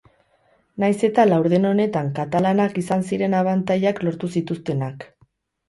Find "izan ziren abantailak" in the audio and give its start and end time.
2.85-4.05